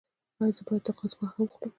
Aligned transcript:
ایا 0.39 0.49
زه 0.55 0.61
باید 0.67 0.83
د 0.85 0.89
قاز 0.97 1.11
غوښه 1.17 1.39
وخورم؟ 1.41 1.69